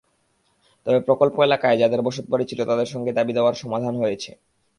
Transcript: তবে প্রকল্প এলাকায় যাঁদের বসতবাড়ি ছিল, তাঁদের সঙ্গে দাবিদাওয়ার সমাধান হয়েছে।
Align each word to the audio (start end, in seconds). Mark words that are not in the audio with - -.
তবে 0.85 0.99
প্রকল্প 0.99 1.35
এলাকায় 1.39 1.77
যাঁদের 1.77 2.01
বসতবাড়ি 2.01 2.45
ছিল, 2.45 2.59
তাঁদের 2.65 2.85
সঙ্গে 2.85 3.11
দাবিদাওয়ার 3.13 3.55
সমাধান 3.55 3.93
হয়েছে। 3.95 4.31